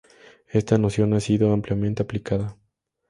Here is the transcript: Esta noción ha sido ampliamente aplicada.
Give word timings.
Esta 0.49 0.79
noción 0.79 1.13
ha 1.13 1.19
sido 1.19 1.53
ampliamente 1.53 2.01
aplicada. 2.01 2.57